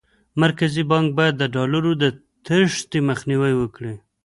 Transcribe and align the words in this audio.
مرکزي 0.41 0.83
بانک 0.91 1.07
باید 1.17 1.35
د 1.37 1.43
ډالرو 1.55 1.91
د 2.01 2.05
تېښتې 2.45 2.99
مخنیوی 3.09 3.53
وکړي. 3.57 3.93